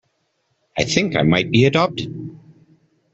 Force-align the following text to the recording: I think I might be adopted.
I 0.79 0.83
think 0.83 1.15
I 1.15 1.21
might 1.21 1.51
be 1.51 1.65
adopted. 1.65 2.11